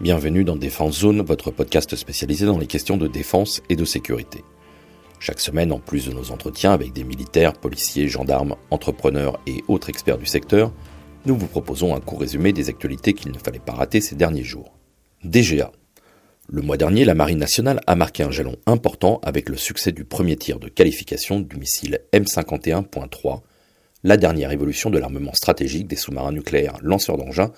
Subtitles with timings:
[0.00, 4.44] Bienvenue dans Défense Zone, votre podcast spécialisé dans les questions de défense et de sécurité.
[5.18, 9.88] Chaque semaine, en plus de nos entretiens avec des militaires, policiers, gendarmes, entrepreneurs et autres
[9.88, 10.72] experts du secteur,
[11.26, 14.44] nous vous proposons un court résumé des actualités qu'il ne fallait pas rater ces derniers
[14.44, 14.72] jours.
[15.24, 15.72] DGA.
[16.46, 20.04] Le mois dernier, la Marine nationale a marqué un jalon important avec le succès du
[20.04, 23.40] premier tir de qualification du missile M51.3,
[24.04, 27.50] la dernière évolution de l'armement stratégique des sous-marins nucléaires lanceurs d'engins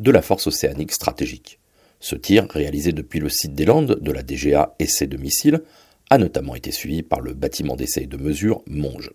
[0.00, 1.60] de la force océanique stratégique.
[2.04, 5.62] Ce tir, réalisé depuis le site des Landes de la DGA Essai de missiles,
[6.10, 9.10] a notamment été suivi par le bâtiment d'essai et de mesure Monge.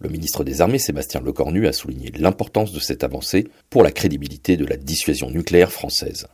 [0.00, 4.58] Le ministre des Armées Sébastien Lecornu a souligné l'importance de cette avancée pour la crédibilité
[4.58, 6.26] de la dissuasion nucléaire française.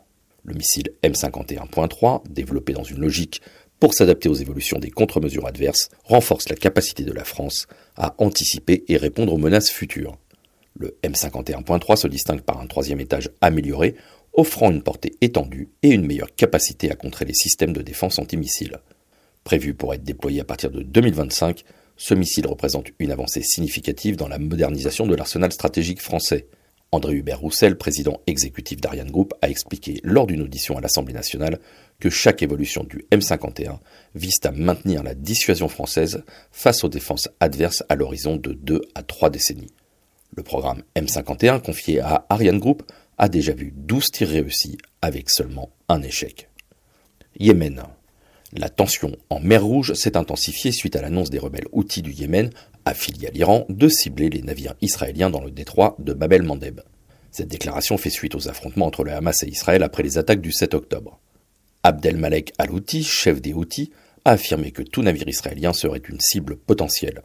[0.42, 3.41] Le missile M51.3, développé dans une logique
[3.78, 8.83] pour s'adapter aux évolutions des contre-mesures adverses, renforce la capacité de la France à anticiper
[8.89, 10.19] et répondre aux menaces futures.
[10.77, 13.95] Le M51.3 se distingue par un troisième étage amélioré,
[14.34, 18.78] offrant une portée étendue et une meilleure capacité à contrer les systèmes de défense antimissiles.
[19.44, 21.64] Prévu pour être déployé à partir de 2025,
[21.97, 26.47] ce missile représente une avancée significative dans la modernisation de l'arsenal stratégique français.
[26.91, 31.58] André Hubert Roussel, président exécutif d'Ariane Group, a expliqué lors d'une audition à l'Assemblée nationale
[32.00, 33.78] que chaque évolution du M51
[34.14, 39.03] vise à maintenir la dissuasion française face aux défenses adverses à l'horizon de 2 à
[39.03, 39.72] 3 décennies.
[40.36, 42.83] Le programme M51 confié à Ariane Group
[43.23, 46.48] a déjà vu 12 tirs réussis avec seulement un échec.
[47.39, 47.84] Yémen.
[48.53, 52.50] La tension en mer Rouge s'est intensifiée suite à l'annonce des rebelles outils du Yémen,
[52.84, 56.81] affiliés à l'Iran, de cibler les navires israéliens dans le détroit de Bab el-Mandeb.
[57.31, 60.50] Cette déclaration fait suite aux affrontements entre le Hamas et Israël après les attaques du
[60.50, 61.20] 7 octobre.
[61.84, 63.93] Abdelmalek al-Houthi, chef des Houthis,
[64.25, 67.23] a affirmé que tout navire israélien serait une cible potentielle.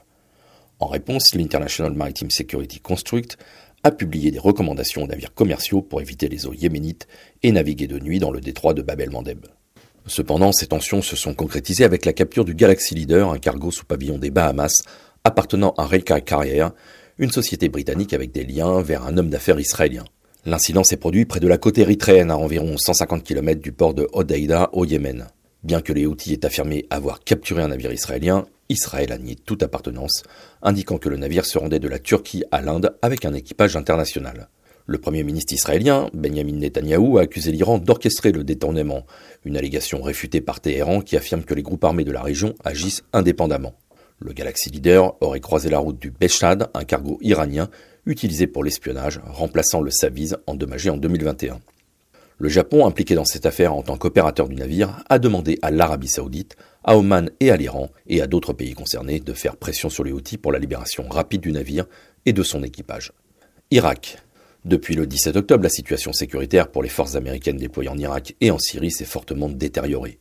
[0.79, 3.39] En réponse, l'International Maritime Security Construct
[3.87, 7.07] a publié des recommandations aux navires commerciaux pour éviter les eaux yéménites
[7.41, 9.45] et naviguer de nuit dans le détroit de Bab el-Mandeb.
[10.05, 13.85] Cependant, ces tensions se sont concrétisées avec la capture du Galaxy Leader, un cargo sous
[13.85, 14.83] pavillon des Bahamas,
[15.23, 16.65] appartenant à Reika Carrier,
[17.17, 20.03] une société britannique avec des liens vers un homme d'affaires israélien.
[20.45, 24.07] L'incident s'est produit près de la côte érythréenne, à environ 150 km du port de
[24.11, 25.27] Hodeida, au Yémen.
[25.67, 29.63] Bien que les Houthis aient affirmé avoir capturé un navire israélien, Israël a nié toute
[29.63, 30.23] appartenance,
[30.61, 34.47] indiquant que le navire se rendait de la Turquie à l'Inde avec un équipage international.
[34.85, 39.05] Le Premier ministre israélien, Benjamin Netanyahou, a accusé l'Iran d'orchestrer le détournement,
[39.43, 43.03] une allégation réfutée par Téhéran qui affirme que les groupes armés de la région agissent
[43.11, 43.73] indépendamment.
[44.19, 47.69] Le Galaxy Leader aurait croisé la route du Beshad, un cargo iranien
[48.05, 51.59] utilisé pour l'espionnage, remplaçant le Saviz endommagé en 2021.
[52.39, 56.07] Le Japon, impliqué dans cette affaire en tant qu'opérateur du navire, a demandé à l'Arabie
[56.07, 60.03] saoudite, à Oman et à l'Iran, et à d'autres pays concernés, de faire pression sur
[60.03, 61.85] les Houthis pour la libération rapide du navire
[62.27, 63.11] et de son équipage.
[63.71, 64.17] Irak.
[64.65, 68.51] Depuis le 17 octobre, la situation sécuritaire pour les forces américaines déployées en Irak et
[68.51, 70.19] en Syrie s'est fortement détériorée.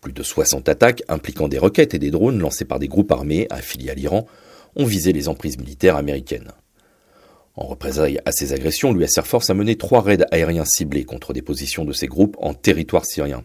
[0.00, 3.46] Plus de 60 attaques impliquant des roquettes et des drones lancés par des groupes armés
[3.50, 4.26] affiliés à l'Iran
[4.76, 6.52] ont visé les emprises militaires américaines.
[7.54, 11.34] En représailles à ces agressions, l'US Air Force a mené trois raids aériens ciblés contre
[11.34, 13.44] des positions de ces groupes en territoire syrien.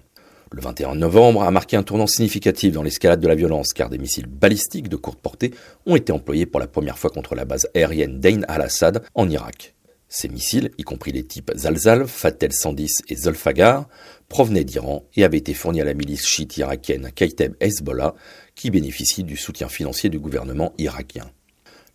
[0.52, 3.98] Le 21 novembre a marqué un tournant significatif dans l'escalade de la violence car des
[3.98, 5.52] missiles balistiques de courte portée
[5.86, 9.76] ont été employés pour la première fois contre la base aérienne d'Ain al-Assad en Irak.
[10.08, 13.90] Ces missiles, y compris les types Zalzal, Fatel 110 et Zolfagar,
[14.30, 18.16] provenaient d'Iran et avaient été fournis à la milice chiite irakienne Kaiteb Hezbollah,
[18.56, 21.30] qui bénéficie du soutien financier du gouvernement irakien.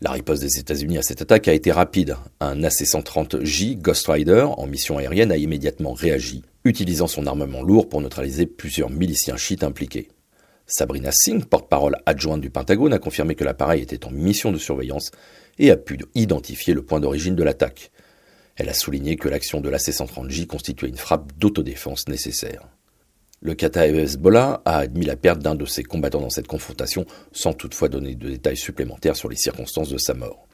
[0.05, 2.17] La riposte des États-Unis à cette attaque a été rapide.
[2.41, 8.01] Un AC-130J Ghost Rider en mission aérienne a immédiatement réagi, utilisant son armement lourd pour
[8.01, 10.09] neutraliser plusieurs miliciens chiites impliqués.
[10.67, 15.13] Sabrina Singh, porte-parole adjointe du Pentagone, a confirmé que l'appareil était en mission de surveillance
[15.61, 17.93] et a pu identifier le point d'origine de l'attaque.
[18.57, 22.67] Elle a souligné que l'action de l'AC-130J constituait une frappe d'autodéfense nécessaire.
[23.44, 27.53] Le Kataeb Hezbollah a admis la perte d'un de ses combattants dans cette confrontation, sans
[27.53, 30.47] toutefois donner de détails supplémentaires sur les circonstances de sa mort.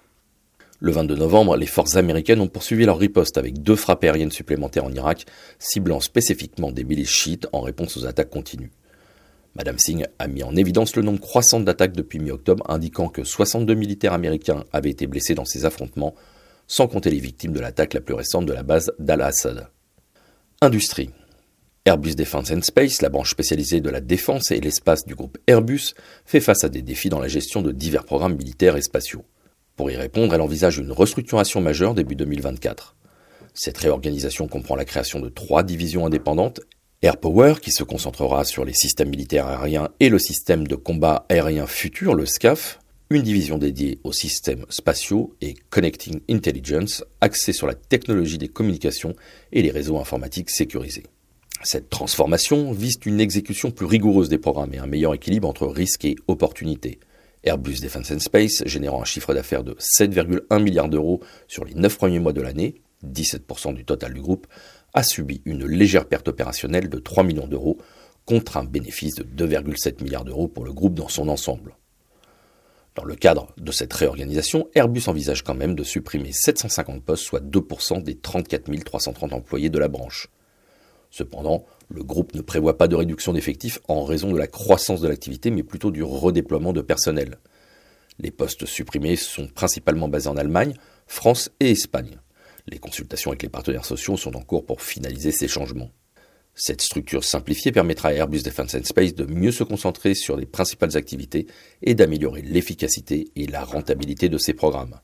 [0.81, 4.87] Le 22 novembre, les forces américaines ont poursuivi leur riposte avec deux frappes aériennes supplémentaires
[4.87, 5.27] en Irak,
[5.59, 8.71] ciblant spécifiquement des milices chiites en réponse aux attaques continues.
[9.55, 13.75] Madame Singh a mis en évidence le nombre croissant d'attaques depuis mi-octobre, indiquant que 62
[13.75, 16.15] militaires américains avaient été blessés dans ces affrontements,
[16.67, 19.69] sans compter les victimes de l'attaque la plus récente de la base d'Al-Assad.
[20.63, 21.11] Industrie.
[21.89, 25.95] Airbus Defence and Space, la branche spécialisée de la défense et l'espace du groupe Airbus,
[26.27, 29.25] fait face à des défis dans la gestion de divers programmes militaires et spatiaux.
[29.75, 32.95] Pour y répondre, elle envisage une restructuration majeure début 2024.
[33.55, 36.61] Cette réorganisation comprend la création de trois divisions indépendantes
[37.01, 41.25] Air Power, qui se concentrera sur les systèmes militaires aériens et le système de combat
[41.31, 47.67] aérien futur, le SCAF, une division dédiée aux systèmes spatiaux et Connecting Intelligence, axée sur
[47.67, 49.17] la technologie des communications
[49.53, 51.05] et les réseaux informatiques sécurisés.
[51.65, 56.05] Cette transformation vise une exécution plus rigoureuse des programmes et un meilleur équilibre entre risques
[56.05, 57.01] et opportunités.
[57.43, 61.99] Airbus Defence and Space, générant un chiffre d'affaires de 7,1 milliards d'euros sur les 9
[61.99, 64.47] premiers mois de l'année, 17% du total du groupe,
[64.95, 67.79] a subi une légère perte opérationnelle de 3 millions d'euros
[68.25, 71.75] contre un bénéfice de 2,7 milliards d'euros pour le groupe dans son ensemble.
[72.95, 77.45] Dans le cadre de cette réorganisation, Airbus envisage quand même de supprimer 750 postes, soit
[77.45, 80.29] 2% des 34 330 employés de la branche.
[81.11, 85.09] Cependant, le groupe ne prévoit pas de réduction d'effectifs en raison de la croissance de
[85.09, 87.39] l'activité, mais plutôt du redéploiement de personnel.
[88.19, 90.75] Les postes supprimés sont principalement basés en Allemagne,
[91.07, 92.19] France et Espagne.
[92.67, 95.91] Les consultations avec les partenaires sociaux sont en cours pour finaliser ces changements.
[96.55, 100.45] Cette structure simplifiée permettra à Airbus Defence and Space de mieux se concentrer sur les
[100.45, 101.47] principales activités
[101.83, 104.99] et d'améliorer l'efficacité et la rentabilité de ses programmes.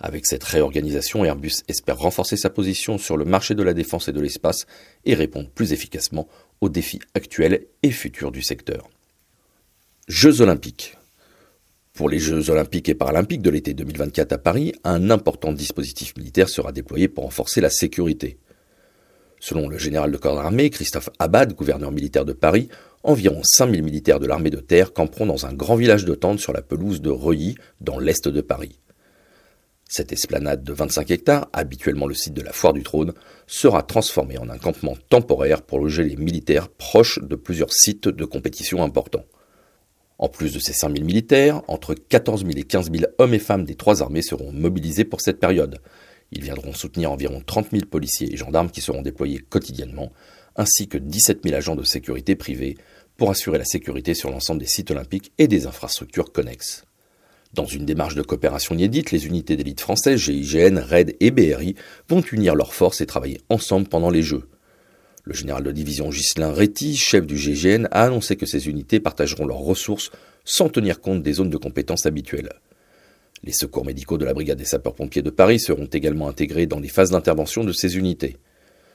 [0.00, 4.12] Avec cette réorganisation, Airbus espère renforcer sa position sur le marché de la défense et
[4.12, 4.66] de l'espace
[5.04, 6.26] et répondre plus efficacement
[6.62, 8.88] aux défis actuels et futurs du secteur.
[10.08, 10.96] Jeux olympiques.
[11.92, 16.48] Pour les Jeux olympiques et paralympiques de l'été 2024 à Paris, un important dispositif militaire
[16.48, 18.38] sera déployé pour renforcer la sécurité.
[19.38, 22.68] Selon le général de corps d'armée Christophe Abad, gouverneur militaire de Paris,
[23.02, 26.54] environ 5000 militaires de l'armée de terre camperont dans un grand village de tentes sur
[26.54, 28.78] la pelouse de Reuilly, dans l'est de Paris.
[29.92, 33.12] Cette esplanade de 25 hectares, habituellement le site de la foire du trône,
[33.48, 38.24] sera transformée en un campement temporaire pour loger les militaires proches de plusieurs sites de
[38.24, 39.24] compétition importants.
[40.18, 43.64] En plus de ces 5000 militaires, entre 14 000 et 15 000 hommes et femmes
[43.64, 45.80] des trois armées seront mobilisés pour cette période.
[46.30, 50.12] Ils viendront soutenir environ 30 000 policiers et gendarmes qui seront déployés quotidiennement,
[50.54, 52.76] ainsi que 17 000 agents de sécurité privés
[53.16, 56.84] pour assurer la sécurité sur l'ensemble des sites olympiques et des infrastructures connexes.
[57.52, 61.74] Dans une démarche de coopération inédite, les unités d'élite françaises GIGN, RAID et BRI
[62.08, 64.48] vont unir leurs forces et travailler ensemble pendant les Jeux.
[65.24, 69.46] Le général de division Ghislain Réti, chef du GIGN, a annoncé que ces unités partageront
[69.46, 70.12] leurs ressources
[70.44, 72.52] sans tenir compte des zones de compétences habituelles.
[73.42, 76.88] Les secours médicaux de la brigade des sapeurs-pompiers de Paris seront également intégrés dans les
[76.88, 78.36] phases d'intervention de ces unités.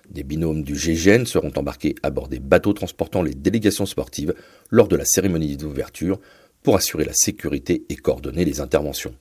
[0.09, 4.33] Des binômes du GIGN seront embarqués à bord des bateaux transportant les délégations sportives
[4.69, 6.19] lors de la cérémonie d'ouverture
[6.65, 9.13] pour assurer la sécurité et coordonner les interventions.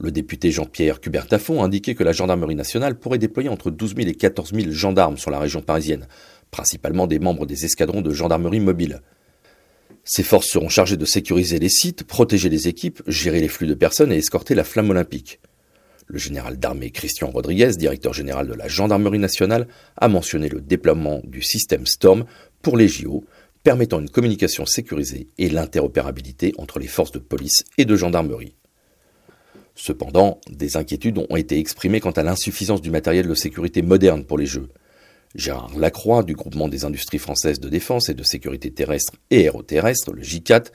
[0.00, 4.08] Le député Jean-Pierre Cubertafon a indiqué que la gendarmerie nationale pourrait déployer entre 12 000
[4.08, 6.08] et 14 000 gendarmes sur la région parisienne,
[6.50, 9.02] principalement des membres des escadrons de gendarmerie mobile.
[10.04, 13.74] Ces forces seront chargées de sécuriser les sites, protéger les équipes, gérer les flux de
[13.74, 15.38] personnes et escorter la flamme olympique.
[16.06, 19.68] Le général d'armée Christian Rodriguez, directeur général de la gendarmerie nationale,
[19.98, 22.24] a mentionné le déploiement du système Storm
[22.62, 23.22] pour les JO,
[23.62, 28.54] permettant une communication sécurisée et l'interopérabilité entre les forces de police et de gendarmerie.
[29.74, 34.38] Cependant, des inquiétudes ont été exprimées quant à l'insuffisance du matériel de sécurité moderne pour
[34.38, 34.68] les Jeux.
[35.34, 40.12] Gérard Lacroix, du groupement des industries françaises de défense et de sécurité terrestre et aéroterrestre,
[40.12, 40.66] le J4,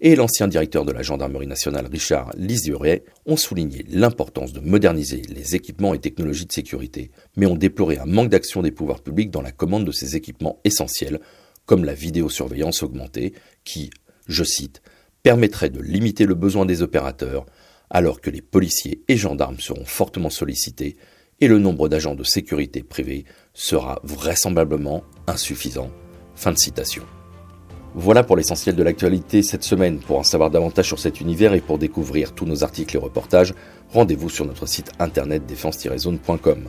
[0.00, 5.54] et l'ancien directeur de la gendarmerie nationale Richard Lisieuret ont souligné l'importance de moderniser les
[5.54, 9.42] équipements et technologies de sécurité, mais ont déploré un manque d'action des pouvoirs publics dans
[9.42, 11.20] la commande de ces équipements essentiels
[11.66, 13.34] comme la vidéosurveillance augmentée,
[13.64, 13.90] qui,
[14.26, 14.80] je cite,
[15.22, 17.46] permettrait de limiter le besoin des opérateurs,
[17.90, 20.96] alors que les policiers et gendarmes seront fortement sollicités
[21.40, 25.90] et le nombre d'agents de sécurité privés sera vraisemblablement insuffisant.
[26.34, 27.02] Fin de citation.
[27.94, 30.00] Voilà pour l'essentiel de l'actualité cette semaine.
[30.00, 33.54] Pour en savoir davantage sur cet univers et pour découvrir tous nos articles et reportages,
[33.90, 36.68] rendez-vous sur notre site internet défense-zone.com.